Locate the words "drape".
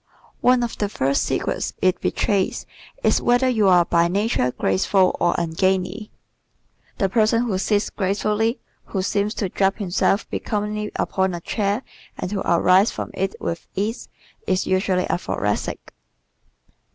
9.49-9.77